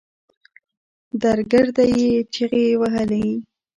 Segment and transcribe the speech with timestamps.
[1.21, 3.27] درګرده يې چيغې وهلې.